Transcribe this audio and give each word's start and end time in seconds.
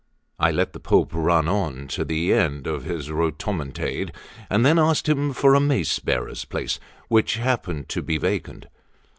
I 0.39 0.49
let 0.49 0.73
the 0.73 0.79
Pope 0.79 1.11
run 1.13 1.47
on 1.47 1.87
to 1.89 2.03
the 2.03 2.33
end 2.33 2.65
of 2.65 2.85
his 2.85 3.09
rhodomontade, 3.11 4.11
and 4.49 4.65
then 4.65 4.79
asked 4.79 5.07
him 5.07 5.31
for 5.31 5.53
a 5.53 5.59
mace 5.59 5.99
bearer's 5.99 6.43
place 6.43 6.79
which 7.07 7.35
happened 7.37 7.87
to 7.89 8.01
be 8.01 8.17
vacant. 8.17 8.65